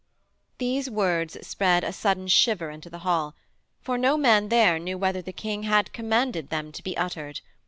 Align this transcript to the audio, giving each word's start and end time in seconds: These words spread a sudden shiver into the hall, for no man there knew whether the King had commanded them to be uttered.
These 0.57 0.89
words 0.89 1.37
spread 1.45 1.83
a 1.83 1.93
sudden 1.93 2.27
shiver 2.27 2.71
into 2.71 2.89
the 2.89 2.97
hall, 3.05 3.35
for 3.83 3.99
no 3.99 4.17
man 4.17 4.49
there 4.49 4.79
knew 4.79 4.97
whether 4.97 5.21
the 5.21 5.31
King 5.31 5.61
had 5.61 5.93
commanded 5.93 6.49
them 6.49 6.71
to 6.71 6.81
be 6.81 6.97
uttered. 6.97 7.41